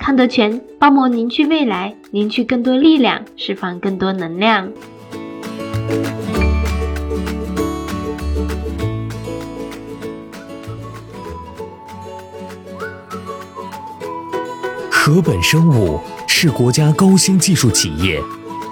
[0.00, 4.72] 康德泉包膜凝聚未来，凝聚更多力量，释放更多能量。
[14.90, 18.18] 禾本生物是国家高新技术企业。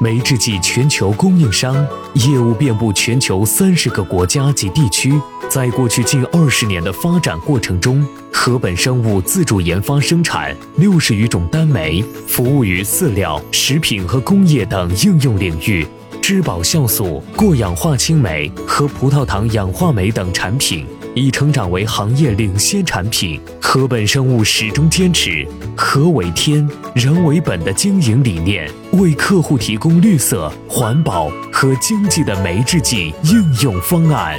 [0.01, 1.75] 酶制剂全球供应商，
[2.15, 5.13] 业务遍布全球三十个国家及地区。
[5.49, 15.87] 在过去近二十年的发展过程中，禾本生物自主研发生产六十余种单酶，服务于饲料、食品和工业等应用领域。
[16.21, 20.87] 质保酵素、过氧化氢酶和葡萄糖氧化酶等产品。
[21.15, 23.41] 已成长为行业领先产品。
[23.61, 34.39] 禾本生物始终坚持“禾为天，人为本”的经营理念，为客户提供绿色、环保和经济的酶制剂应用方案。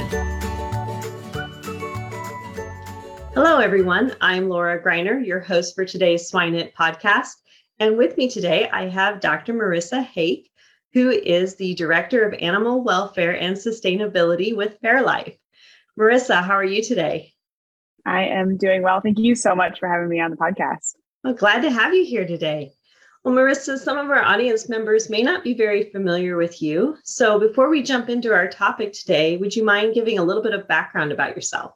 [3.32, 4.12] Hello, everyone.
[4.20, 7.30] I'm Laura Greiner, your host for today's SwineIt podcast.
[7.78, 9.54] And with me today, I have Dr.
[9.54, 10.50] Marissa Hake,
[10.94, 15.38] who is the Director of Animal Welfare and Sustainability with Fairlife.
[15.96, 17.32] Marissa, how are you today?
[18.04, 19.00] I am doing well.
[19.00, 20.96] Thank you so much for having me on the podcast.
[21.22, 22.72] Well, glad to have you here today.
[23.22, 26.96] Well, Marissa, some of our audience members may not be very familiar with you.
[27.04, 30.52] So before we jump into our topic today, would you mind giving a little bit
[30.52, 31.74] of background about yourself?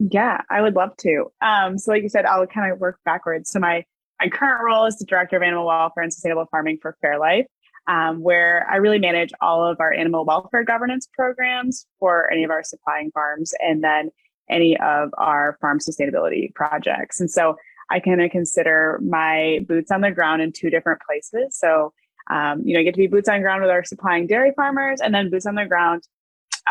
[0.00, 1.30] Yeah, I would love to.
[1.42, 3.50] Um, so, like you said, I'll kind of work backwards.
[3.50, 3.84] So, my
[4.20, 7.44] my current role is the director of animal welfare and sustainable farming for Fairlife
[7.90, 12.50] um, where I really manage all of our animal welfare governance programs for any of
[12.50, 14.10] our supplying farms and then
[14.48, 17.20] any of our farm sustainability projects.
[17.20, 17.56] And so
[17.90, 21.58] I kind of consider my boots on the ground in two different places.
[21.58, 21.92] So,
[22.30, 24.52] um, you know, I get to be boots on the ground with our supplying dairy
[24.54, 26.04] farmers and then boots on the ground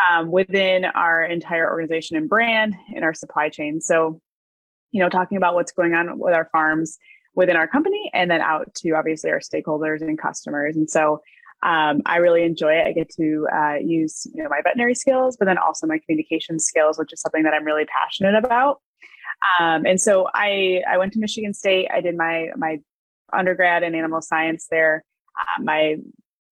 [0.10, 3.82] um, within our entire organization and brand in our supply chain.
[3.82, 4.22] So,
[4.92, 6.98] you know, talking about what's going on with our farms
[7.36, 10.76] within our company and then out to obviously our stakeholders and customers.
[10.76, 11.22] And so
[11.62, 12.88] um, I really enjoy it.
[12.88, 16.60] I get to uh, use you know my veterinary skills, but then also my communication
[16.60, 18.82] skills, which is something that I'm really passionate about.
[19.60, 21.90] Um, and so I I went to Michigan State.
[21.94, 22.80] I did my my
[23.34, 25.04] undergrad in animal science there,
[25.40, 25.98] uh, my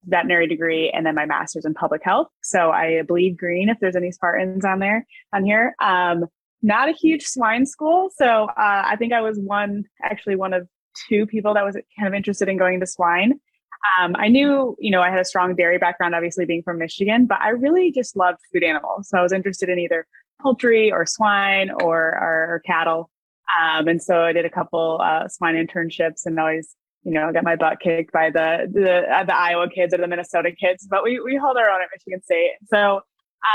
[0.08, 2.28] veterinary degree, and then my master's in public health.
[2.42, 5.76] So I bleed green if there's any Spartans on there on here.
[5.82, 6.26] Um,
[6.62, 8.10] not a huge swine school.
[8.16, 10.68] So uh, I think I was one, actually one of
[11.08, 13.40] two people that was kind of interested in going to swine.
[14.00, 17.28] Um, I knew, you know, I had a strong dairy background, obviously being from Michigan,
[17.28, 19.10] but I really just loved food animals.
[19.10, 20.08] So I was interested in either
[20.42, 23.12] poultry or swine or, or, or cattle.
[23.62, 26.76] Um, and so I did a couple uh, swine internships and always,
[27.08, 30.08] you know, got my butt kicked by the the, uh, the Iowa kids or the
[30.08, 30.86] Minnesota kids.
[30.90, 32.56] But we we hold our own at Michigan State.
[32.66, 33.00] So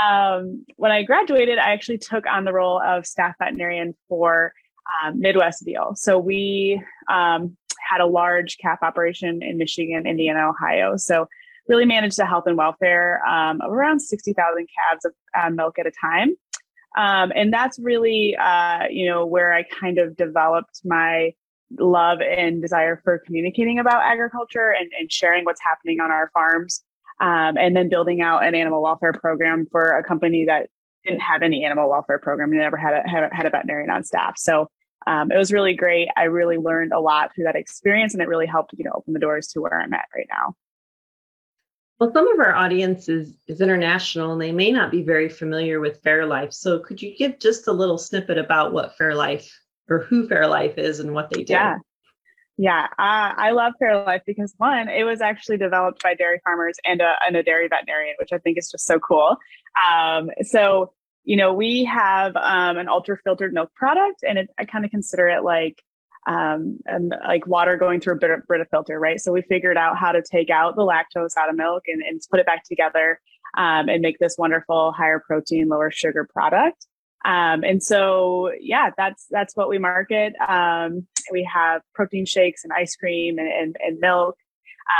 [0.03, 4.53] um, when I graduated, I actually took on the role of staff veterinarian for
[5.05, 5.93] um, Midwest Veal.
[5.95, 6.81] So we
[7.11, 7.55] um,
[7.87, 10.97] had a large calf operation in Michigan, Indiana, Ohio.
[10.97, 11.27] So
[11.67, 14.35] really managed the health and welfare um, of around 60,000
[14.89, 16.35] calves of uh, milk at a time.
[16.97, 21.33] Um, and that's really, uh, you know, where I kind of developed my
[21.79, 26.83] love and desire for communicating about agriculture and, and sharing what's happening on our farms
[27.19, 30.69] um, and then building out an animal welfare program for a company that
[31.05, 33.89] didn't have any animal welfare program and never had a, had a, had a veterinarian
[33.89, 34.37] on staff.
[34.37, 34.69] So
[35.05, 36.07] um, it was really great.
[36.15, 39.13] I really learned a lot through that experience, and it really helped, you know, open
[39.13, 40.55] the doors to where I'm at right now.
[41.99, 45.79] Well, some of our audience is, is international and they may not be very familiar
[45.79, 46.53] with Fairlife.
[46.53, 49.49] So, could you give just a little snippet about what Fairlife
[49.89, 51.53] or who Fairlife is and what they do?
[51.53, 51.77] Yeah,
[52.57, 57.01] yeah, uh, I love Fairlife because one, it was actually developed by dairy farmers and
[57.01, 59.37] a, and a dairy veterinarian, which I think is just so cool.
[59.91, 60.93] Um, so,
[61.23, 64.91] you know, we have um, an ultra filtered milk product, and it, I kind of
[64.91, 65.81] consider it like
[66.27, 69.19] um, and like water going through a Brita, Brita filter, right?
[69.19, 72.21] So we figured out how to take out the lactose out of milk and, and
[72.29, 73.19] put it back together
[73.57, 76.87] um, and make this wonderful higher protein, lower sugar product.
[77.25, 80.33] Um, and so, yeah, that's that's what we market.
[80.47, 84.35] Um, we have protein shakes and ice cream and, and, and milk.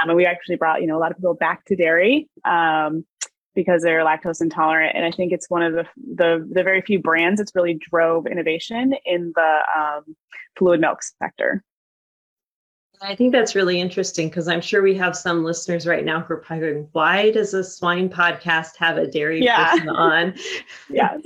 [0.02, 3.06] Um, and we actually brought you know a lot of people back to dairy um,
[3.56, 4.96] because they're lactose intolerant.
[4.96, 8.26] And I think it's one of the the, the very few brands that's really drove
[8.26, 10.16] innovation in the um,
[10.58, 11.64] fluid milk sector.
[13.02, 16.36] I think that's really interesting because I'm sure we have some listeners right now who
[16.36, 19.72] are probably going, why does a swine podcast have a dairy yeah.
[19.72, 20.36] person on?
[20.90, 21.18] yeah.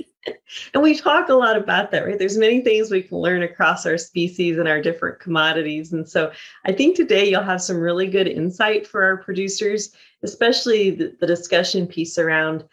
[0.74, 2.18] and we talk a lot about that, right?
[2.18, 5.92] There's many things we can learn across our species and our different commodities.
[5.92, 6.32] And so
[6.64, 9.92] I think today you'll have some really good insight for our producers,
[10.22, 12.64] especially the, the discussion piece around,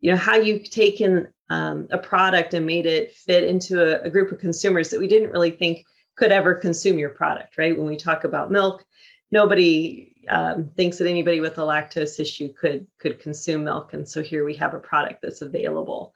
[0.00, 4.10] you know, how you've taken um, a product and made it fit into a, a
[4.10, 5.84] group of consumers that we didn't really think–
[6.18, 7.76] could ever consume your product, right?
[7.78, 8.84] When we talk about milk,
[9.30, 14.22] nobody um, thinks that anybody with a lactose issue could could consume milk, and so
[14.22, 16.12] here we have a product that's available.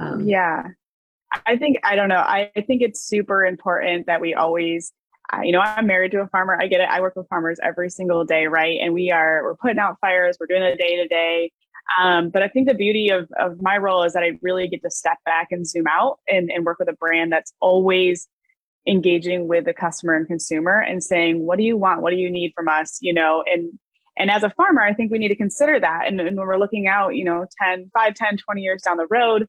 [0.00, 0.68] Um, yeah,
[1.46, 2.16] I think I don't know.
[2.16, 4.92] I, I think it's super important that we always.
[5.32, 6.56] Uh, you know, I'm married to a farmer.
[6.60, 6.88] I get it.
[6.90, 8.78] I work with farmers every single day, right?
[8.82, 10.36] And we are we're putting out fires.
[10.38, 11.50] We're doing it day to day.
[11.98, 14.82] Um, but I think the beauty of, of my role is that I really get
[14.82, 18.28] to step back and zoom out and, and work with a brand that's always
[18.86, 22.30] engaging with the customer and consumer and saying what do you want what do you
[22.30, 23.72] need from us you know and
[24.18, 26.58] and as a farmer i think we need to consider that and, and when we're
[26.58, 29.48] looking out you know 10 5 10 20 years down the road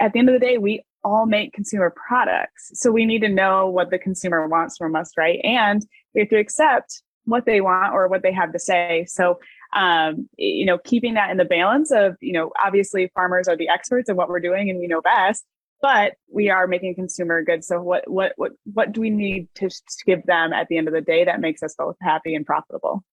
[0.00, 3.28] at the end of the day we all make consumer products so we need to
[3.28, 7.60] know what the consumer wants from us right and we have to accept what they
[7.60, 9.38] want or what they have to say so
[9.74, 13.68] um, you know keeping that in the balance of you know obviously farmers are the
[13.68, 15.44] experts of what we're doing and we know best
[15.84, 17.66] but we are making consumer goods.
[17.66, 19.68] So what what what what do we need to
[20.06, 23.04] give them at the end of the day that makes us both happy and profitable?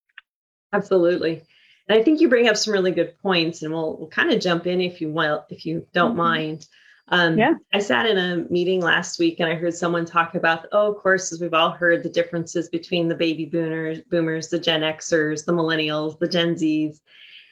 [0.71, 1.43] Absolutely.
[1.91, 4.39] And I think you bring up some really good points, and we'll we'll kind of
[4.39, 6.19] jump in if you will, if you don't mm-hmm.
[6.19, 6.67] mind.
[7.09, 7.55] Um, yeah.
[7.73, 11.01] I sat in a meeting last week and I heard someone talk about, oh, of
[11.01, 15.43] course, as we've all heard, the differences between the baby boomers, boomers, the Gen Xers,
[15.43, 17.01] the millennials, the Gen Zs.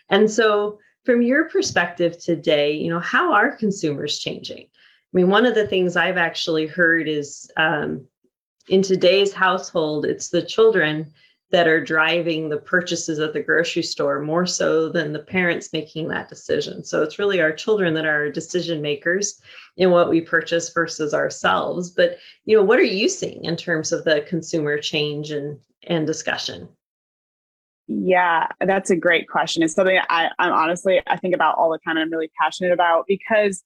[0.07, 4.67] And so, from your perspective today, you know, how are consumers changing?
[4.67, 8.07] I mean, one of the things I've actually heard is um,
[8.69, 11.11] in today's household, it's the children
[11.51, 16.07] that are driving the purchases at the grocery store more so than the parents making
[16.07, 16.83] that decision.
[16.83, 19.41] So it's really our children that are decision makers
[19.77, 21.89] in what we purchase versus ourselves.
[21.89, 26.05] But you know, what are you seeing in terms of the consumer change and and
[26.05, 26.69] discussion?
[27.87, 29.63] Yeah, that's a great question.
[29.63, 31.97] It's something I, I'm honestly I think about all the time.
[31.97, 33.63] and I'm really passionate about because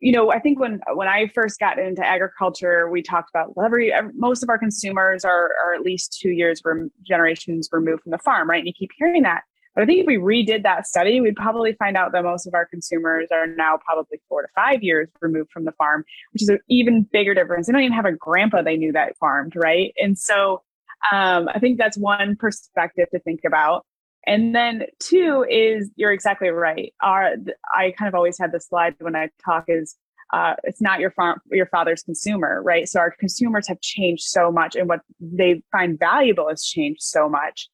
[0.00, 3.92] you know, I think when when I first got into agriculture, we talked about every,
[4.14, 8.18] most of our consumers are are at least two years from generations removed from the
[8.18, 8.58] farm, right?
[8.58, 9.42] And you keep hearing that.
[9.74, 12.54] But I think if we redid that study, we'd probably find out that most of
[12.54, 16.48] our consumers are now probably four to five years removed from the farm, which is
[16.48, 17.66] an even bigger difference.
[17.66, 19.92] They don't even have a grandpa they knew that farmed, right?
[19.98, 20.62] And so
[21.12, 23.84] um, I think that's one perspective to think about.
[24.26, 26.92] And then two is you're exactly right.
[27.02, 27.34] Our
[27.74, 29.96] I kind of always had the slide when I talk is
[30.32, 32.88] uh, it's not your farm your father's consumer, right?
[32.88, 37.28] So our consumers have changed so much, and what they find valuable has changed so
[37.28, 37.68] much.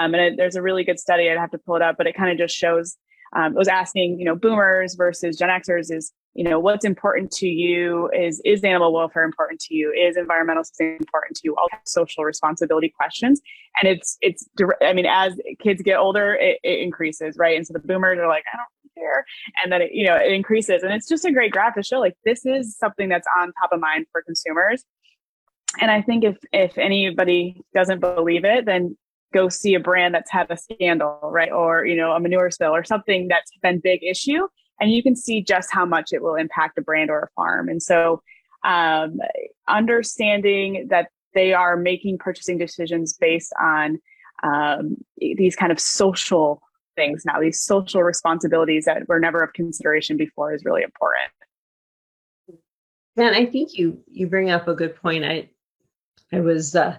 [0.00, 1.30] Um, and it, there's a really good study.
[1.30, 2.96] I'd have to pull it up, but it kind of just shows.
[3.34, 7.30] Um, it was asking, you know, boomers versus Gen Xers is you know what's important
[7.32, 9.90] to you is is animal welfare important to you?
[9.90, 11.56] Is environmental sustainability important to you?
[11.56, 13.40] All social responsibility questions.
[13.80, 14.46] And it's it's
[14.82, 17.56] i mean as kids get older it, it increases right?
[17.56, 19.24] And so the boomers are like i don't care.
[19.62, 20.82] And then it, you know it increases.
[20.82, 23.72] And it's just a great graph to show like this is something that's on top
[23.72, 24.84] of mind for consumers.
[25.80, 28.94] And i think if if anybody doesn't believe it then
[29.32, 31.50] go see a brand that's had a scandal right?
[31.50, 34.48] Or you know a manure spill or something that's been big issue
[34.80, 37.68] and you can see just how much it will impact a brand or a farm.
[37.68, 38.22] And so,
[38.64, 39.20] um,
[39.68, 43.98] understanding that they are making purchasing decisions based on
[44.42, 46.60] um, these kind of social
[46.96, 51.30] things now, these social responsibilities that were never of consideration before, is really important.
[53.16, 55.24] And I think you you bring up a good point.
[55.24, 55.50] I
[56.32, 56.98] I was uh,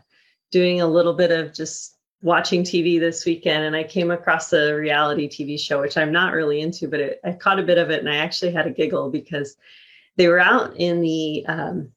[0.51, 4.73] doing a little bit of just watching TV this weekend and I came across a
[4.73, 7.89] reality TV show, which I'm not really into, but it, I caught a bit of
[7.89, 9.55] it and I actually had a giggle because
[10.15, 11.91] they were out in the um,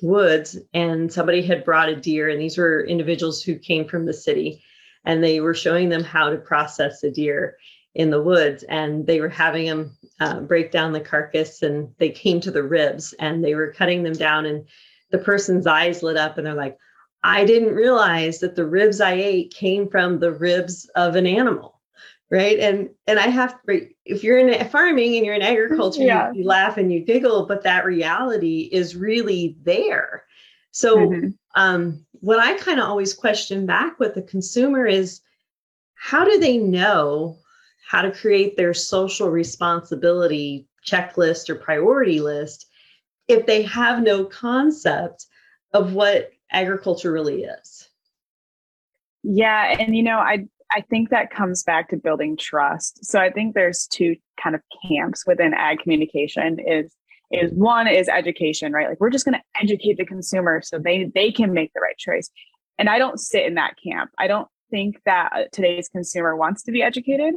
[0.00, 4.14] woods and somebody had brought a deer, and these were individuals who came from the
[4.14, 4.62] city
[5.04, 7.56] and they were showing them how to process a deer
[7.94, 12.10] in the woods and they were having them uh, break down the carcass and they
[12.10, 14.66] came to the ribs and they were cutting them down and
[15.10, 16.76] the person's eyes lit up and they're like
[17.26, 21.80] I didn't realize that the ribs I ate came from the ribs of an animal.
[22.30, 23.56] right and and i have
[24.04, 26.32] if you're in farming and you're in agriculture yeah.
[26.32, 30.24] you, you, laugh and you giggle but that reality is really there
[30.72, 31.28] so mm-hmm.
[31.54, 35.20] um, what i kind of always question back with the consumer is
[35.94, 37.38] how do they know
[37.88, 42.66] how to create their social responsibility checklist or priority list
[43.28, 45.26] if they have no concept
[45.72, 47.88] of what agriculture really is
[49.22, 53.04] yeah and you know i I think that comes back to building trust.
[53.04, 56.94] So I think there's two kind of camps within ag communication is
[57.32, 58.88] is one is education, right?
[58.88, 61.96] Like we're just going to educate the consumer so they they can make the right
[61.98, 62.30] choice.
[62.78, 64.10] And I don't sit in that camp.
[64.18, 67.34] I don't think that uh, today's consumer wants to be educated.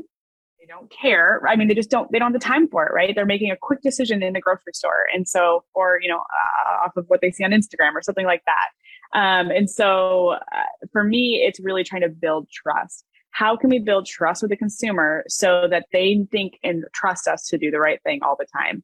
[0.60, 1.42] They don't care.
[1.48, 2.12] I mean, they just don't.
[2.12, 3.16] They don't have the time for it, right?
[3.16, 6.86] They're making a quick decision in the grocery store, and so, or you know, uh,
[6.86, 8.68] off of what they see on Instagram or something like that.
[9.14, 13.06] Um, and so, uh, for me, it's really trying to build trust.
[13.32, 17.48] How can we build trust with the consumer so that they think and trust us
[17.48, 18.84] to do the right thing all the time?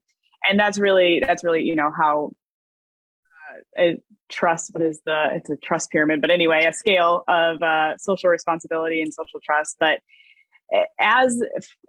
[0.50, 2.32] And that's really that's really you know how
[3.79, 3.94] uh,
[4.29, 8.29] trust what is the it's a trust pyramid but anyway a scale of uh, social
[8.29, 9.77] responsibility and social trust.
[9.79, 10.00] But
[11.00, 11.42] as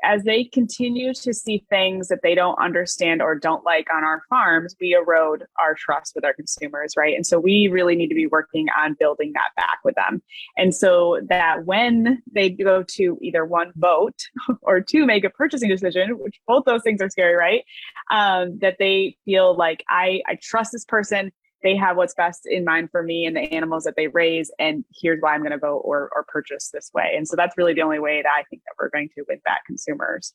[0.04, 4.22] as they continue to see things that they don't understand or don't like on our
[4.28, 7.14] farms we erode our trust with our consumers right?
[7.14, 10.22] And so we really need to be working on building that back with them.
[10.56, 14.18] And so that when they go to either one vote
[14.62, 17.64] or two make a purchasing decision which both those things are scary right?
[18.10, 21.32] Um, that they feel like i i trust this person
[21.66, 24.84] they have what's best in mind for me and the animals that they raise and
[24.94, 27.14] here's why i'm going to vote or, or purchase this way.
[27.16, 29.40] And so that's really the only way that i think that we're going to win
[29.44, 30.32] back consumers.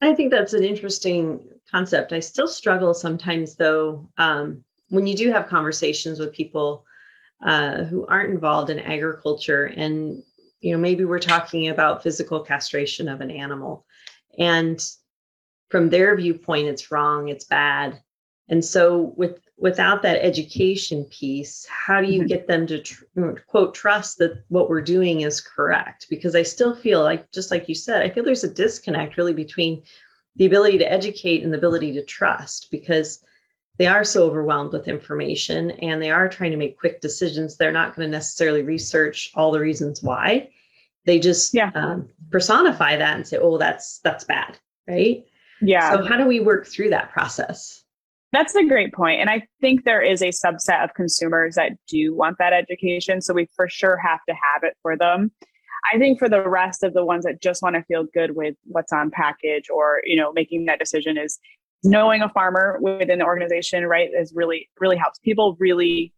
[0.00, 2.12] I think that's an interesting concept.
[2.12, 6.86] I still struggle sometimes though um, when you do have conversations with people
[7.44, 10.22] uh, who aren't involved in agriculture and
[10.60, 13.84] you know maybe we're talking about physical castration of an animal
[14.38, 14.82] and
[15.68, 18.00] from their viewpoint it's wrong it's bad.
[18.48, 22.28] And so with without that education piece, how do you mm-hmm.
[22.28, 23.04] get them to tr-
[23.46, 26.06] quote trust that what we're doing is correct?
[26.10, 29.32] Because I still feel like, just like you said, I feel there's a disconnect really
[29.32, 29.82] between
[30.36, 33.22] the ability to educate and the ability to trust because
[33.78, 37.56] they are so overwhelmed with information and they are trying to make quick decisions.
[37.56, 40.50] They're not going to necessarily research all the reasons why.
[41.06, 41.70] They just yeah.
[41.74, 44.58] um, personify that and say, "Oh, that's that's bad,"
[44.88, 45.24] right?
[45.60, 45.92] Yeah.
[45.92, 47.83] So how do we work through that process?
[48.34, 49.20] That's a great point.
[49.20, 53.20] And I think there is a subset of consumers that do want that education.
[53.20, 55.30] So we for sure have to have it for them.
[55.92, 58.56] I think for the rest of the ones that just want to feel good with
[58.64, 61.38] what's on package or, you know, making that decision is
[61.84, 65.20] knowing a farmer within the organization, right, is really, really helps.
[65.20, 66.12] People really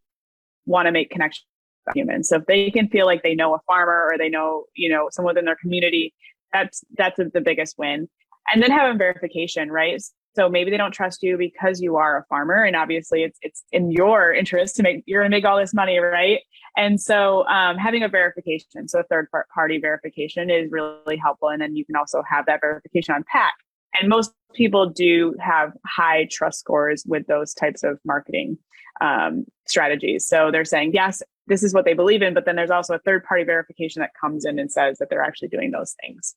[0.65, 1.45] want to make connections
[1.87, 2.29] with humans.
[2.31, 5.09] So if they can feel like they know a farmer or they know, you know,
[5.11, 6.15] someone within their community,
[6.53, 8.09] that's that's the biggest win.
[8.51, 10.01] And then having verification, right?
[10.37, 13.63] So maybe they don't trust you because you are a farmer, and obviously it's it's
[13.73, 16.41] in your interest to make you're going to make all this money, right?
[16.77, 21.49] And so um, having a verification, so a third party verification, is really helpful.
[21.49, 23.55] And then you can also have that verification on pack.
[23.99, 28.59] And most people do have high trust scores with those types of marketing
[29.01, 30.27] um, strategies.
[30.27, 32.99] So they're saying yes, this is what they believe in, but then there's also a
[32.99, 36.35] third party verification that comes in and says that they're actually doing those things.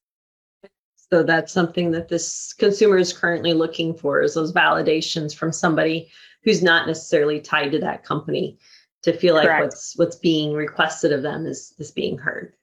[1.12, 6.10] So that's something that this consumer is currently looking for is those validations from somebody
[6.44, 8.58] who's not necessarily tied to that company
[9.04, 9.64] to feel like Correct.
[9.64, 12.54] what's what's being requested of them is is being heard.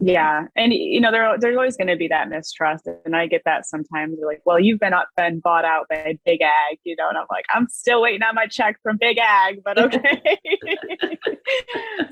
[0.00, 3.42] Yeah, and you know there, there's always going to be that mistrust, and I get
[3.46, 4.16] that sometimes.
[4.16, 7.16] They're like, "Well, you've been up, been bought out by Big Ag," you know, and
[7.16, 10.20] I'm like, "I'm still waiting on my check from Big Ag," but okay.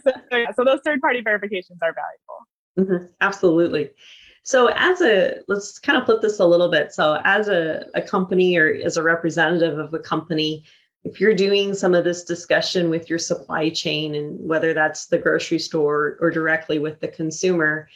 [0.05, 2.95] so, so, those third party verifications are valuable.
[2.95, 3.13] Mm-hmm.
[3.21, 3.91] Absolutely.
[4.47, 6.95] So, as a let's kind of flip this a little bit.
[6.95, 10.63] So, as a, a company or as a representative of a company,
[11.03, 15.19] if you're doing some of this discussion with your supply chain and whether that's the
[15.19, 17.89] grocery store or directly with the consumer,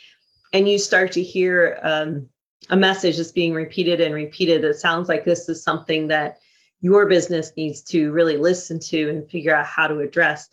[0.53, 2.29] and you start to hear um,
[2.69, 6.41] a message that's being repeated and repeated, it sounds like this is something that
[6.81, 10.49] your business needs to really listen to and figure out how to address.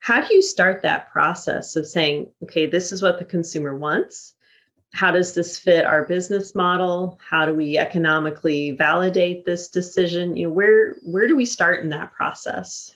[0.00, 4.34] How do you start that process of saying, okay, this is what the consumer wants?
[4.92, 7.18] How does this fit our business model?
[7.28, 10.36] How do we economically validate this decision?
[10.36, 12.90] You know where where do we start in that process?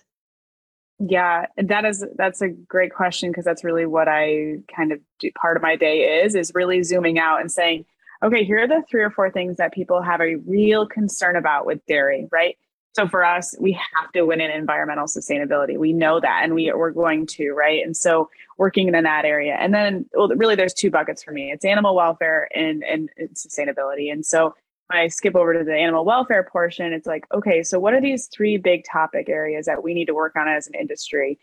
[0.99, 5.31] Yeah that is that's a great question because that's really what i kind of do
[5.33, 7.85] part of my day is is really zooming out and saying
[8.23, 11.67] okay here are the three or four things that people have a real concern about
[11.67, 12.57] with dairy right
[12.95, 15.79] So for us, we have to win in environmental sustainability.
[15.79, 17.85] We know that, and we we're going to right.
[17.85, 21.51] And so working in that area, and then well, really, there's two buckets for me.
[21.51, 24.13] It's animal welfare and and, and sustainability.
[24.13, 24.55] And so
[24.89, 28.01] when I skip over to the animal welfare portion, it's like, okay, so what are
[28.01, 31.39] these three big topic areas that we need to work on as an industry?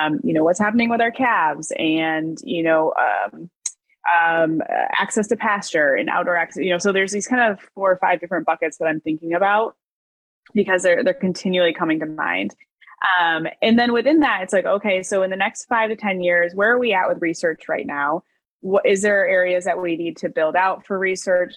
[0.00, 2.92] Um, you know, what's happening with our calves, and you know.
[2.98, 3.50] Um,
[4.24, 6.62] um, access to pasture and outdoor access.
[6.62, 9.34] You know, so there's these kind of four or five different buckets that I'm thinking
[9.34, 9.74] about
[10.54, 12.54] because they're they're continually coming to mind.
[13.20, 16.20] Um, and then within that, it's like, okay, so in the next five to ten
[16.20, 18.22] years, where are we at with research right now?
[18.60, 21.54] What is there areas that we need to build out for research?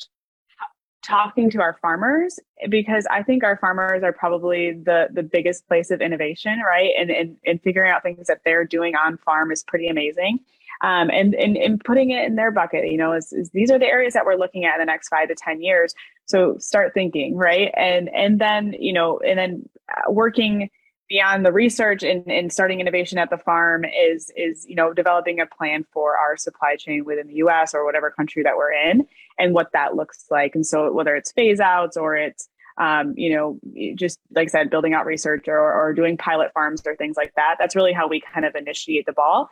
[1.02, 5.92] Talking to our farmers because I think our farmers are probably the the biggest place
[5.92, 6.92] of innovation, right?
[7.00, 10.40] And and, and figuring out things that they're doing on farm is pretty amazing.
[10.82, 13.78] Um, and, and and putting it in their bucket, you know, is, is these are
[13.78, 15.94] the areas that we're looking at in the next five to ten years.
[16.26, 17.74] So start thinking right?
[17.76, 20.70] And and then you know and then uh, working
[21.10, 25.40] beyond the research and, and starting innovation at the farm is is you know developing
[25.40, 29.06] a plan for our supply chain within the us or whatever country that we're in
[29.38, 30.54] and what that looks like.
[30.56, 33.60] And so whether it's phase outs or it's um, you know
[33.96, 37.34] just like i said building out research or, or doing pilot farms or things like
[37.36, 39.50] that that's really how we kind of initiate the ball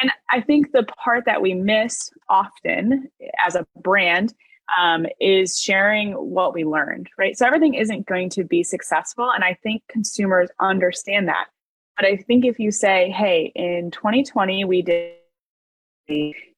[0.00, 3.08] and i think the part that we miss often
[3.46, 4.34] as a brand
[4.78, 7.36] um, is sharing what we learned, right?
[7.36, 9.30] So everything isn't going to be successful.
[9.30, 11.46] And I think consumers understand that.
[11.96, 15.14] But I think if you say, hey, in 2020, we did,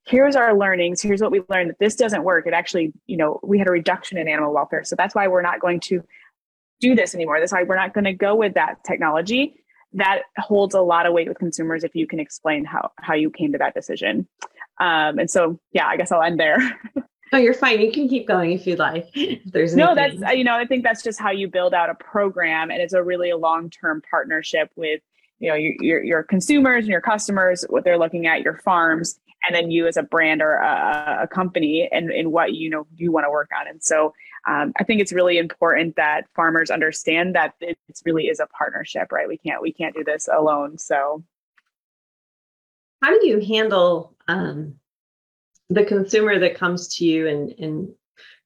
[0.05, 2.47] here's our learnings, here's what we learned that this doesn't work.
[2.47, 4.83] It actually, you know, we had a reduction in animal welfare.
[4.83, 6.03] So that's why we're not going to
[6.79, 7.39] do this anymore.
[7.39, 9.62] That's why we're not going to go with that technology.
[9.93, 13.29] That holds a lot of weight with consumers if you can explain how, how you
[13.29, 14.27] came to that decision.
[14.79, 16.57] Um, and so, yeah, I guess I'll end there.
[17.33, 17.81] No, you're fine.
[17.81, 19.09] You can keep going if you'd like.
[19.15, 21.95] If there's no, that's you know, I think that's just how you build out a
[21.95, 25.01] program, and it's a really a long term partnership with
[25.39, 29.19] you know your, your, your consumers and your customers, what they're looking at, your farms,
[29.47, 32.85] and then you as a brand or a, a company, and and what you know
[32.97, 33.67] you want to work on.
[33.67, 34.13] And so
[34.45, 39.11] um, I think it's really important that farmers understand that it really is a partnership,
[39.11, 39.27] right?
[39.27, 40.77] We can't we can't do this alone.
[40.77, 41.23] So,
[43.01, 44.75] how do you handle um,
[45.69, 47.93] the consumer that comes to you and and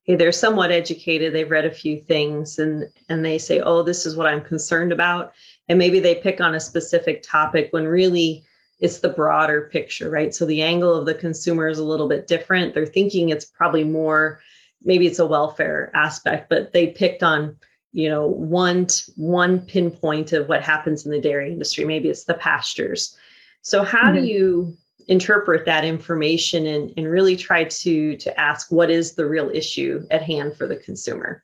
[0.04, 4.06] hey, they're somewhat educated, they've read a few things and and they say, "Oh, this
[4.06, 5.32] is what I'm concerned about."
[5.68, 8.44] And maybe they pick on a specific topic when really
[8.80, 10.32] it's the broader picture, right?
[10.32, 12.74] So the angle of the consumer is a little bit different.
[12.74, 14.40] They're thinking it's probably more
[14.82, 17.56] maybe it's a welfare aspect, but they picked on
[17.92, 18.86] you know one
[19.16, 21.84] one pinpoint of what happens in the dairy industry.
[21.84, 23.16] Maybe it's the pastures.
[23.62, 24.22] So how mm-hmm.
[24.22, 24.76] do you
[25.08, 30.06] interpret that information and, and really try to to ask what is the real issue
[30.10, 31.42] at hand for the consumer?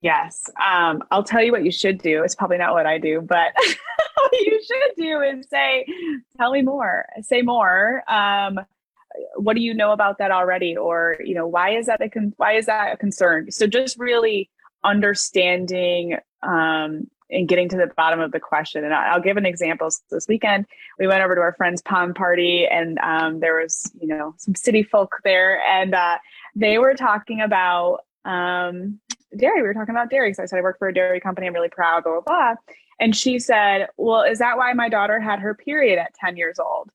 [0.00, 0.44] Yes.
[0.64, 2.22] Um, i'll tell you what you should do.
[2.22, 3.52] It's probably not what i do but
[4.14, 5.84] what you should do is say
[6.36, 7.04] tell me more.
[7.22, 8.04] Say more.
[8.08, 8.60] Um,
[9.36, 12.34] what do you know about that already or you know why is that a con-
[12.36, 14.50] why is that a concern so just really
[14.84, 18.84] understanding um, and getting to the bottom of the question.
[18.84, 19.90] And I'll give an example.
[19.90, 20.66] So this weekend,
[20.98, 24.54] we went over to our friend's pond party, and um, there was, you know, some
[24.54, 26.18] city folk there, and uh,
[26.54, 28.98] they were talking about um,
[29.36, 29.60] dairy.
[29.60, 30.32] We were talking about dairy.
[30.34, 31.46] So I said, I work for a dairy company.
[31.46, 32.54] I'm really proud, blah, blah, blah.
[33.00, 36.58] And she said, Well, is that why my daughter had her period at 10 years
[36.58, 36.90] old?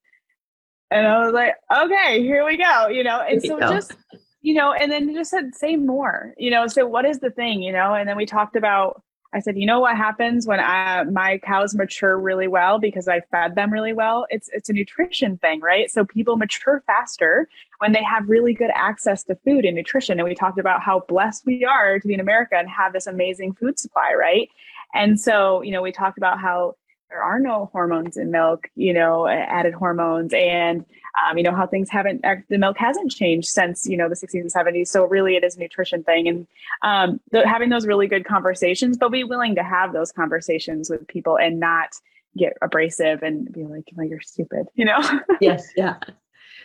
[0.93, 2.88] And I was like, Okay, here we go.
[2.88, 3.93] You know, and so just,
[4.41, 6.67] you know, and then just said, Say more, you know.
[6.67, 7.93] So, what is the thing, you know?
[7.93, 9.01] And then we talked about,
[9.34, 13.21] I said, you know what happens when I, my cows mature really well because I
[13.32, 14.27] fed them really well?
[14.29, 15.89] It's it's a nutrition thing, right?
[15.89, 20.19] So people mature faster when they have really good access to food and nutrition.
[20.19, 23.08] And we talked about how blessed we are to be in America and have this
[23.08, 24.49] amazing food supply, right?
[24.93, 26.75] And so, you know, we talked about how
[27.13, 30.84] there are no hormones in milk, you know, added hormones, and
[31.23, 34.34] um, you know how things haven't the milk hasn't changed since you know the 60s
[34.34, 34.88] and 70s.
[34.88, 36.47] So really, it is a nutrition thing, and
[36.82, 41.08] um, the, having those really good conversations, but be willing to have those conversations with
[41.08, 41.89] people and not
[42.36, 44.99] get abrasive and be like, "Well, you're stupid," you know?
[45.39, 45.97] yes, yeah.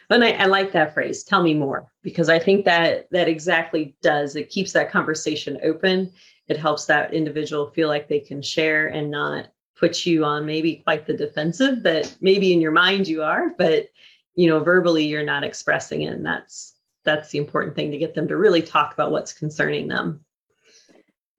[0.09, 1.25] And I, I like that phrase.
[1.25, 4.35] Tell me more, because I think that that exactly does.
[4.35, 6.11] It keeps that conversation open.
[6.47, 10.77] It helps that individual feel like they can share and not puts you on maybe
[10.77, 13.89] quite the defensive that maybe in your mind you are, but
[14.35, 16.13] you know, verbally you're not expressing it.
[16.13, 19.89] And that's that's the important thing to get them to really talk about what's concerning
[19.89, 20.25] them.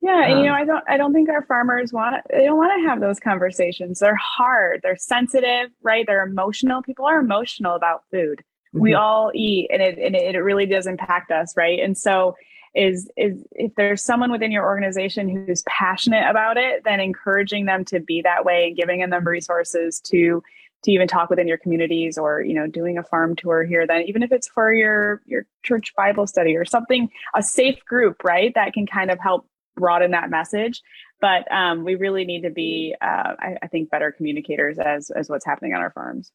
[0.01, 2.57] Yeah, um, and you know, I don't I don't think our farmers want they don't
[2.57, 3.99] want to have those conversations.
[3.99, 6.05] They're hard, they're sensitive, right?
[6.07, 6.81] They're emotional.
[6.81, 8.39] People are emotional about food.
[8.73, 8.79] Mm-hmm.
[8.79, 11.79] We all eat and it and it, it really does impact us, right?
[11.79, 12.35] And so
[12.75, 17.83] is is if there's someone within your organization who's passionate about it then encouraging them
[17.85, 20.41] to be that way and giving them resources to
[20.81, 24.03] to even talk within your communities or you know doing a farm tour here then
[24.03, 28.53] even if it's for your your church bible study or something a safe group right
[28.55, 29.45] that can kind of help
[29.79, 30.81] broaden that message.
[31.21, 35.29] But um, we really need to be uh, I, I think better communicators as as
[35.29, 36.31] what's happening on our farms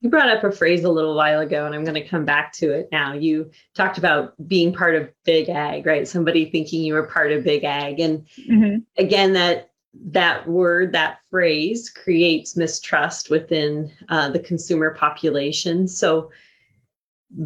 [0.00, 2.52] you brought up a phrase a little while ago, and I'm going to come back
[2.54, 3.14] to it now.
[3.14, 6.06] You talked about being part of big ag, right?
[6.06, 7.98] Somebody thinking you were part of big ag.
[8.00, 8.78] And mm-hmm.
[8.98, 9.70] again, that
[10.08, 15.88] that word, that phrase creates mistrust within uh, the consumer population.
[15.88, 16.30] So,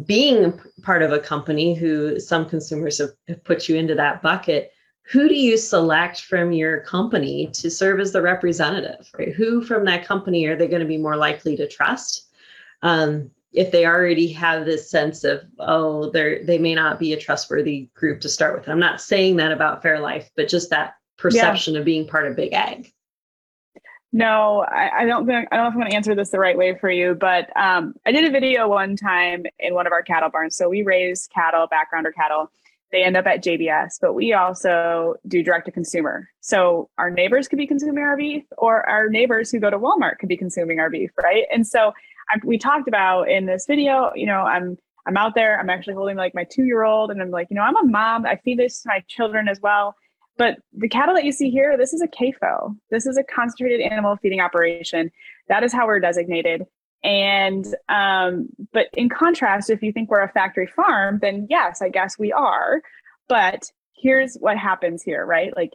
[0.05, 4.71] being part of a company who some consumers have, have put you into that bucket,
[5.03, 9.09] who do you select from your company to serve as the representative?
[9.17, 9.33] Right?
[9.33, 12.30] Who from that company are they going to be more likely to trust?
[12.81, 17.19] Um, if they already have this sense of oh they're they may not be a
[17.19, 18.69] trustworthy group to start with.
[18.69, 21.79] I'm not saying that about fairlife but just that perception yeah.
[21.81, 22.91] of being part of big ag.
[24.13, 26.39] No I, I, don't think i don't know if i'm going to answer this the
[26.39, 29.93] right way for you but um, i did a video one time in one of
[29.93, 30.55] our cattle barns.
[30.55, 32.51] So we raise cattle backgrounder cattle.
[32.91, 36.29] They end up at jbs but we also do direct to consumer.
[36.39, 40.19] So our neighbors could be consuming our beef or our neighbors who go to walmart
[40.19, 41.45] could be consuming our beef right?
[41.53, 41.93] And so
[42.43, 45.59] we talked about in this video, you know, I'm I'm out there.
[45.59, 47.83] I'm actually holding like my two year old, and I'm like, you know, I'm a
[47.83, 48.25] mom.
[48.25, 49.95] I feed this to my children as well.
[50.37, 52.75] But the cattle that you see here, this is a CAFO.
[52.89, 55.11] This is a concentrated animal feeding operation.
[55.49, 56.65] That is how we're designated.
[57.03, 61.89] And um, but in contrast, if you think we're a factory farm, then yes, I
[61.89, 62.81] guess we are.
[63.27, 65.55] But here's what happens here, right?
[65.55, 65.71] Like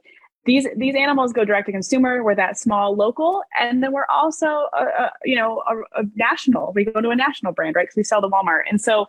[0.47, 2.23] these these animals go direct to consumer.
[2.23, 6.73] We're that small local, and then we're also a, a you know a, a, national.
[6.75, 7.85] We go to a national brand, right?
[7.85, 9.09] Because we sell to Walmart, and so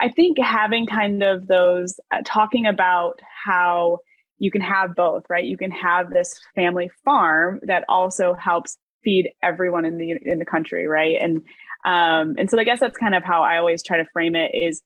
[0.00, 3.98] I think having kind of those uh, talking about how
[4.38, 5.44] you can have both, right?
[5.44, 10.44] You can have this family farm that also helps feed everyone in the in the
[10.44, 11.16] country, right?
[11.20, 11.42] And
[11.84, 14.52] um, and so I guess that's kind of how I always try to frame it
[14.54, 14.82] is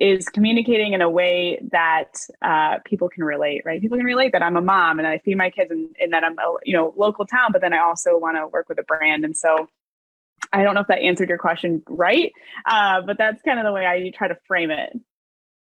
[0.00, 3.80] is communicating in a way that uh, people can relate, right?
[3.80, 6.24] People can relate that I'm a mom and I feed my kids and, and that
[6.24, 8.82] I'm a you know local town, but then I also want to work with a
[8.82, 9.68] brand, and so
[10.52, 12.32] I don't know if that answered your question right,
[12.66, 14.98] uh, but that's kind of the way I try to frame it.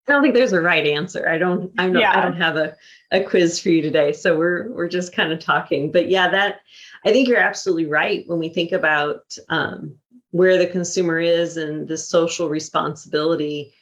[0.07, 1.29] I don't think there's a right answer.
[1.29, 1.73] I don't.
[1.79, 2.01] I'm not.
[2.01, 2.19] Yeah.
[2.19, 2.77] I don't have a,
[3.11, 5.91] a quiz for you today, so we're we're just kind of talking.
[5.91, 6.61] But yeah, that
[7.05, 9.97] I think you're absolutely right when we think about um,
[10.31, 13.73] where the consumer is and the social responsibility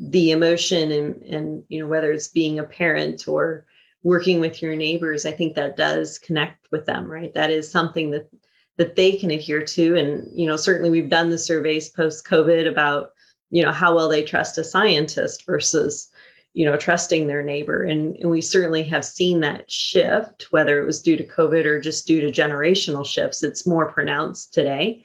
[0.00, 3.66] the emotion and and you know whether it's being a parent or
[4.02, 7.34] working with your neighbors i think that does connect with them right?
[7.34, 8.28] That is something that
[8.76, 9.96] that they can adhere to.
[9.96, 13.10] And you know certainly we've done the surveys post covid about
[13.50, 16.08] you know how well they trust a scientist versus
[16.54, 17.82] you know trusting their neighbor.
[17.82, 21.80] And, and we certainly have seen that shift whether it was due to covid or
[21.80, 23.42] just due to generational shifts.
[23.42, 25.04] It's more pronounced today.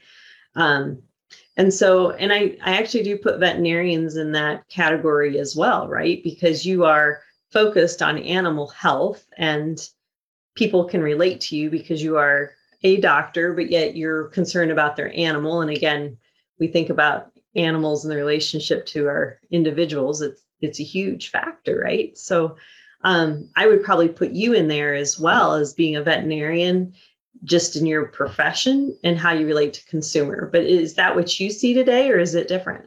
[0.55, 1.01] Um,
[1.57, 6.23] and so and i i actually do put veterinarians in that category as well right?
[6.23, 9.89] Because you are focused on animal health and
[10.55, 12.51] people can relate to you because you are
[12.83, 15.61] a doctor but yet you're concerned about their animal.
[15.61, 16.17] And again
[16.59, 20.21] we think about animals and the relationship to our individuals.
[20.21, 22.17] It's it's a huge factor right?
[22.17, 22.57] So
[23.03, 26.93] um, i would probably put you in there as well as being a veterinarian
[27.43, 30.49] just in your profession and how you relate to consumer.
[30.51, 32.85] But is that what you see today or is it different?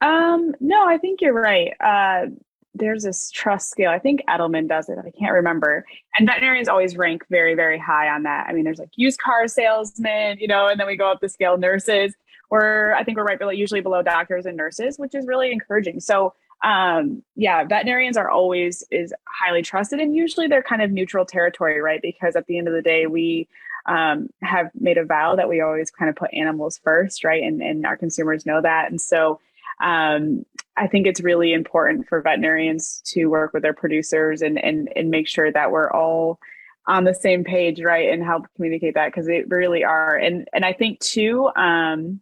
[0.00, 1.72] Um, no, I think you're right.
[1.80, 2.26] Uh,
[2.74, 3.90] there's this trust scale.
[3.90, 4.98] I think Edelman does it.
[4.98, 5.84] I can't remember.
[6.18, 8.46] And veterinarians always rank very, very high on that.
[8.48, 11.28] I mean, there's like used car salesmen, you know, and then we go up the
[11.28, 12.14] scale nurses.
[12.50, 16.00] We're, I think we're right below, usually below doctors and nurses, which is really encouraging.
[16.00, 21.24] So um, yeah, veterinarians are always is highly trusted, and usually they're kind of neutral
[21.24, 22.00] territory, right?
[22.00, 23.48] Because at the end of the day, we
[23.86, 27.42] um, have made a vow that we always kind of put animals first, right?
[27.42, 29.40] And and our consumers know that, and so
[29.82, 30.44] um,
[30.76, 35.10] I think it's really important for veterinarians to work with their producers and and and
[35.10, 36.38] make sure that we're all
[36.86, 38.12] on the same page, right?
[38.12, 40.16] And help communicate that because they really are.
[40.16, 42.20] And and I think too, um,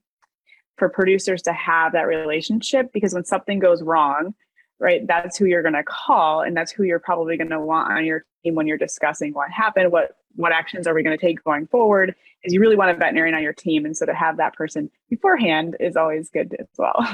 [0.81, 4.35] for producers to have that relationship because when something goes wrong,
[4.81, 7.93] right, that's who you're going to call and that's who you're probably going to want
[7.93, 11.27] on your team when you're discussing what happened, what what actions are we going to
[11.27, 12.15] take going forward
[12.45, 14.89] is you really want a veterinarian on your team and so to have that person
[15.11, 17.05] beforehand is always good as well.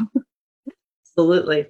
[1.11, 1.66] Absolutely.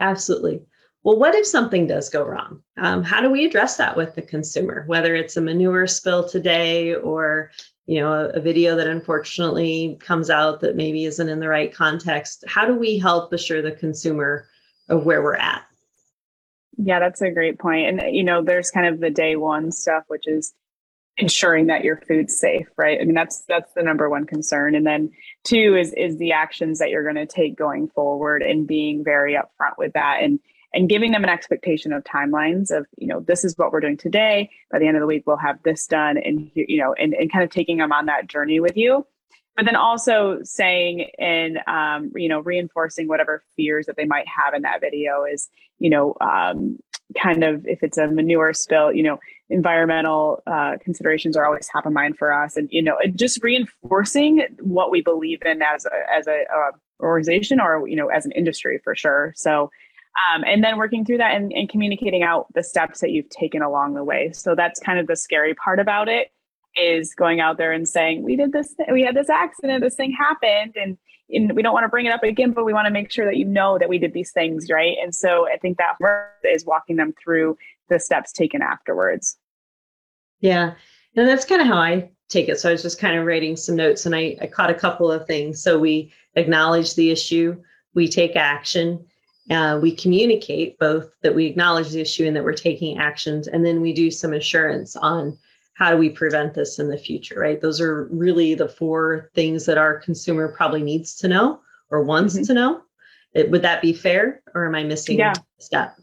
[0.00, 0.62] Absolutely.
[1.02, 2.62] Well, what if something does go wrong?
[2.78, 6.94] Um, how do we address that with the consumer, whether it's a manure spill today
[6.94, 7.50] or
[7.86, 11.74] you know a, a, video that unfortunately comes out that maybe isn't in the right
[11.74, 14.46] context how do we help assure the consumer
[14.88, 15.64] of where we're at.
[16.76, 17.88] Yeah, that's a great point.
[17.88, 20.52] And, you know, there's kind of the day one stuff, which is
[21.16, 23.00] ensuring that your food's safe, right?
[23.00, 24.74] I mean, that's, that's the number one concern.
[24.74, 25.12] And then
[25.44, 29.34] two is, is the actions that you're going to take going forward and being very
[29.34, 30.40] upfront with that and,
[30.74, 33.96] and giving them an expectation of timelines of, you know, this is what we're doing
[33.96, 34.50] today.
[34.70, 37.32] By the end of the week, we'll have this done and, you know, and, and
[37.32, 39.06] kind of taking them on that journey with you.
[39.56, 44.52] But then also saying and um, you know reinforcing whatever fears that they might have
[44.54, 46.78] in that video is you know um,
[47.16, 51.86] kind of if it's a manure spill you know environmental uh, considerations are always top
[51.86, 52.56] of mind for us.
[52.56, 57.60] And you know just reinforcing what we believe in as a, as a uh, organization
[57.60, 59.32] or you know as an industry for sure.
[59.36, 59.70] So
[60.32, 63.62] um, and then working through that and, and communicating out the steps that you've taken
[63.62, 66.30] along the way so that's kind of the scary part about it
[66.76, 70.12] is going out there and saying, we did this, we had this accident, this thing
[70.12, 70.98] happened, and,
[71.30, 73.24] and we don't want to bring it up again, but we want to make sure
[73.24, 74.96] that you know that we did these things, right?
[75.02, 75.96] And so I think that
[76.44, 77.56] is walking them through
[77.88, 79.36] the steps taken afterwards.
[80.40, 80.74] Yeah.
[81.16, 82.58] And that's kind of how I take it.
[82.58, 85.10] So I was just kind of writing some notes and I, I caught a couple
[85.10, 85.62] of things.
[85.62, 87.56] So we acknowledge the issue,
[87.94, 89.04] we take action,
[89.50, 93.64] uh, we communicate both that we acknowledge the issue and that we're taking actions, and
[93.64, 95.38] then we do some assurance on
[95.74, 97.60] how do we prevent this in the future, right?
[97.60, 102.34] Those are really the four things that our consumer probably needs to know or wants
[102.34, 102.44] mm-hmm.
[102.44, 102.82] to know.
[103.34, 105.32] It, would that be fair or am I missing yeah.
[105.32, 105.98] a step?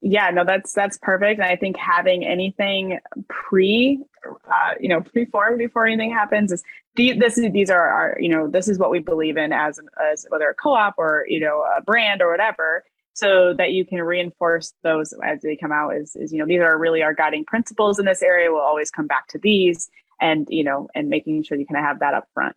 [0.00, 1.40] Yeah, no, that's that's perfect.
[1.40, 6.62] And I think having anything pre, uh, you know, pre-formed before anything happens is
[6.96, 9.78] this is these are our you know this is what we believe in as
[10.10, 12.82] as whether a co-op or you know a brand or whatever
[13.14, 16.60] so that you can reinforce those as they come out is, is you know these
[16.60, 18.50] are really our guiding principles in this area.
[18.50, 19.88] We'll always come back to these
[20.20, 22.56] and you know and making sure you kind of have that up front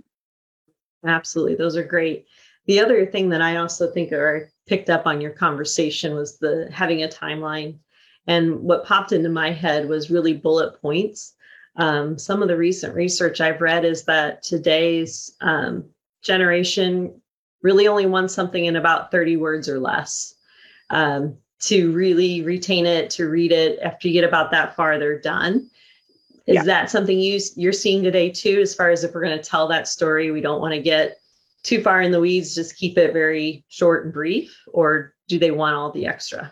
[1.06, 1.56] absolutely.
[1.56, 2.26] Those are great.
[2.68, 6.70] The other thing that i also think or picked up on your conversation was the
[6.72, 7.80] having a timeline.
[8.28, 11.34] And what popped into my head was really bullet points
[11.78, 15.86] um, some of the recent research i've read is that today's um,
[16.24, 17.14] generation
[17.62, 20.36] really only wants something in about 30 words or less
[20.90, 23.80] um, to really retain it, to read it.
[23.80, 25.70] After you get about that far, they're done.
[26.48, 26.64] Is yeah.
[26.64, 28.60] that something you you're seeing today too?
[28.62, 31.20] As far as if we're going to tell that story, we don't want to get
[31.64, 32.56] too far in the weeds.
[32.56, 36.52] Just keep it very short and brief, or do they want all the extra?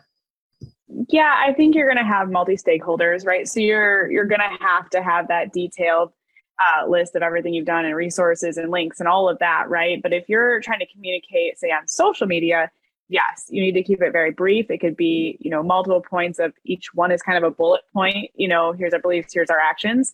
[1.09, 3.47] Yeah, I think you're going to have multi stakeholders, right?
[3.47, 6.13] So you're you're going to have to have that detailed
[6.59, 10.01] uh, list of everything you've done and resources and links and all of that, right?
[10.01, 12.69] But if you're trying to communicate, say on social media,
[13.07, 14.69] yes, you need to keep it very brief.
[14.69, 17.81] It could be, you know, multiple points of each one is kind of a bullet
[17.91, 18.29] point.
[18.35, 20.13] You know, here's our beliefs, here's our actions,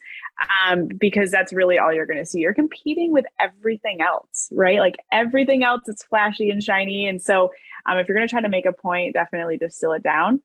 [0.65, 2.39] um, because that's really all you're going to see.
[2.39, 4.79] You're competing with everything else, right?
[4.79, 7.05] Like everything else is flashy and shiny.
[7.05, 7.51] And so,
[7.86, 10.41] um, if you're going to try to make a point, definitely distill it down.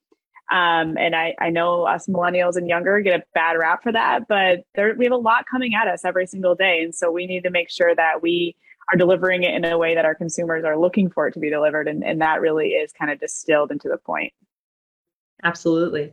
[0.50, 4.26] Um, and I, I know us millennials and younger get a bad rap for that,
[4.28, 6.82] but there, we have a lot coming at us every single day.
[6.82, 8.56] And so we need to make sure that we
[8.92, 11.50] are delivering it in a way that our consumers are looking for it to be
[11.50, 11.86] delivered.
[11.86, 14.32] And, and that really is kind of distilled into the point.
[15.44, 16.12] Absolutely.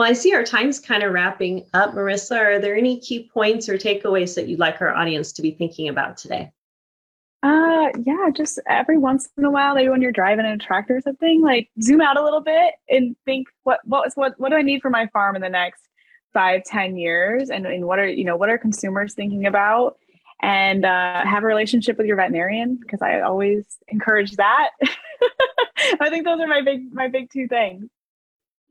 [0.00, 1.92] Well, I see our time's kind of wrapping up.
[1.92, 5.50] Marissa, are there any key points or takeaways that you'd like our audience to be
[5.50, 6.50] thinking about today?
[7.42, 10.96] Uh, yeah, just every once in a while, maybe when you're driving in a tractor
[10.96, 14.56] or something, like zoom out a little bit and think what what what what do
[14.56, 15.82] I need for my farm in the next
[16.32, 19.98] five, ten years, and, and what are you know what are consumers thinking about,
[20.40, 24.70] and uh, have a relationship with your veterinarian because I always encourage that.
[26.00, 27.90] I think those are my big my big two things.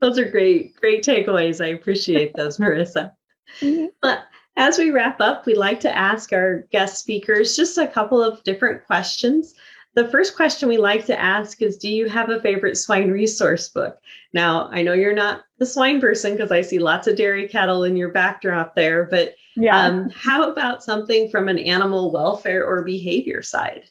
[0.00, 1.62] Those are great, great takeaways.
[1.62, 3.12] I appreciate those, Marissa.
[3.60, 3.86] Mm-hmm.
[4.00, 4.24] But
[4.56, 8.42] as we wrap up, we'd like to ask our guest speakers just a couple of
[8.44, 9.54] different questions.
[9.94, 13.68] The first question we like to ask is Do you have a favorite swine resource
[13.68, 13.98] book?
[14.32, 17.84] Now, I know you're not the swine person because I see lots of dairy cattle
[17.84, 19.84] in your backdrop there, but yeah.
[19.84, 23.84] Um, how about something from an animal welfare or behavior side?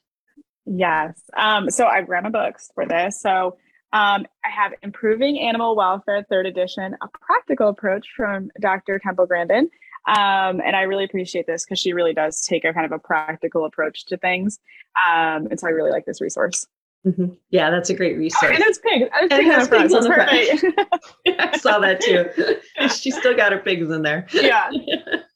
[0.66, 1.20] Yes.
[1.36, 3.20] Um, so I've read my books for this.
[3.22, 3.58] So
[3.92, 9.00] um, I have Improving Animal Welfare, third edition, a practical approach from Dr.
[9.00, 9.70] Temple Grandin.
[10.08, 13.00] Um, and I really appreciate this because she really does take a kind of a
[13.00, 14.60] practical approach to things.
[15.08, 16.68] Um, and so I really like this resource.
[17.06, 17.34] Mm-hmm.
[17.50, 18.52] Yeah, that's a great resource.
[18.54, 18.80] And it's.
[18.84, 21.40] It's and it has pigs on the front.
[21.40, 22.88] I saw that too.
[22.90, 24.28] she still got her pigs in there.
[24.34, 24.70] Yeah.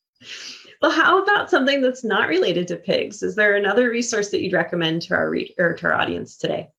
[0.81, 3.23] well, how about something that's not related to pigs?
[3.23, 6.69] Is there another resource that you'd recommend to our re- or to our audience today?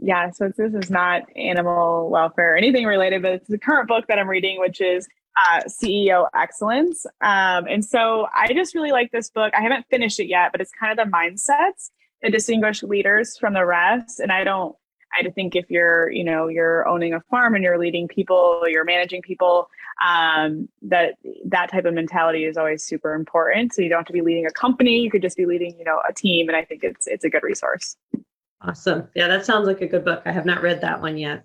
[0.00, 4.06] Yeah, so this is not animal welfare or anything related, but it's the current book
[4.08, 5.08] that I'm reading, which is
[5.46, 7.06] uh, CEO Excellence.
[7.20, 9.52] Um, and so I just really like this book.
[9.56, 11.90] I haven't finished it yet, but it's kind of the mindsets
[12.22, 14.20] that distinguish leaders from the rest.
[14.20, 14.74] And I don't,
[15.16, 18.84] I think if you're, you know, you're owning a farm and you're leading people, you're
[18.84, 19.68] managing people,
[20.04, 21.14] um, that
[21.46, 23.72] that type of mentality is always super important.
[23.72, 25.84] So you don't have to be leading a company; you could just be leading, you
[25.84, 26.48] know, a team.
[26.48, 27.96] And I think it's it's a good resource.
[28.66, 29.08] Awesome.
[29.14, 30.22] Yeah, that sounds like a good book.
[30.24, 31.44] I have not read that one yet.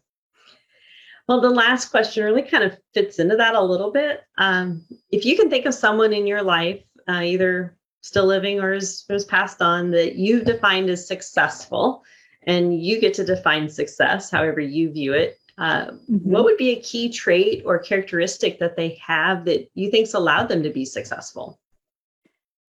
[1.27, 4.21] Well, the last question really kind of fits into that a little bit.
[4.37, 8.73] Um, if you can think of someone in your life, uh, either still living or
[8.73, 12.03] is, is passed on, that you've defined as successful,
[12.43, 16.15] and you get to define success however you view it, uh, mm-hmm.
[16.17, 20.47] what would be a key trait or characteristic that they have that you think's allowed
[20.47, 21.59] them to be successful?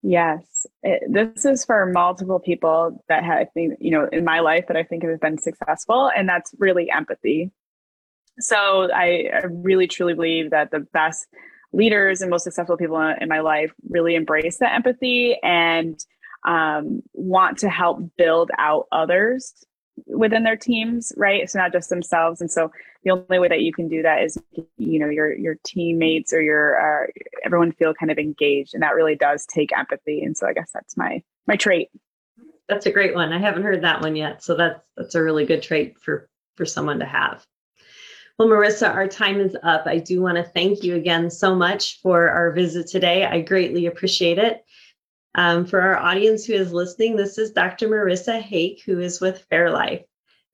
[0.01, 4.77] Yes, it, this is for multiple people that have, you know, in my life that
[4.77, 7.51] I think have been successful, and that's really empathy.
[8.39, 11.27] So I, I really truly believe that the best
[11.73, 15.99] leaders and most successful people in, my life really embrace that empathy and
[16.47, 19.65] um, want to help build out others
[20.07, 21.49] within their teams right?
[21.49, 22.41] So not just themselves.
[22.41, 22.71] And so
[23.03, 24.37] the only way that you can do that is
[24.77, 27.07] you know your your teammates or your uh,
[27.43, 28.73] everyone feel kind of engaged.
[28.73, 30.21] And that really does take empathy.
[30.21, 31.89] And so i guess that's my my trait.
[32.67, 33.33] That's a great one.
[33.33, 34.43] I haven't heard that one yet.
[34.43, 37.45] So that's that's a really good trait for for someone to have.
[38.37, 39.83] Well, Marissa, our time is up.
[39.85, 43.25] I do want to thank you again so much for our visit today.
[43.25, 44.63] I greatly appreciate it.
[45.35, 47.87] Um, for our audience who is listening, this is Dr.
[47.87, 50.03] Marissa Hake, who is with Fairlife.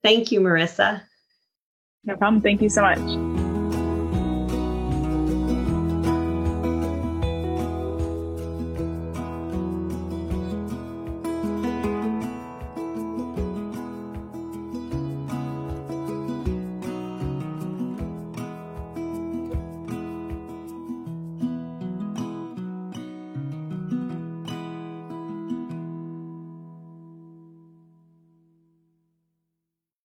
[0.02, 1.02] Thank you, Marissa.
[2.04, 2.42] No problem.
[2.42, 3.35] Thank you so much.